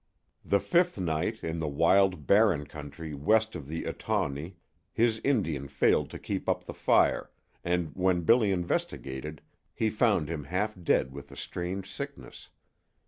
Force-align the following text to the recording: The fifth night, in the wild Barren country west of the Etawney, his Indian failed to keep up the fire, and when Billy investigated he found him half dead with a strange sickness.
The 0.43 0.59
fifth 0.59 0.99
night, 0.99 1.43
in 1.43 1.59
the 1.59 1.67
wild 1.67 2.25
Barren 2.25 2.65
country 2.65 3.13
west 3.13 3.55
of 3.55 3.67
the 3.67 3.83
Etawney, 3.85 4.55
his 4.91 5.21
Indian 5.23 5.67
failed 5.67 6.09
to 6.09 6.17
keep 6.17 6.49
up 6.49 6.63
the 6.63 6.73
fire, 6.73 7.29
and 7.63 7.89
when 7.93 8.21
Billy 8.21 8.51
investigated 8.51 9.43
he 9.75 9.91
found 9.91 10.27
him 10.27 10.45
half 10.45 10.75
dead 10.81 11.11
with 11.11 11.29
a 11.31 11.37
strange 11.37 11.87
sickness. 11.87 12.49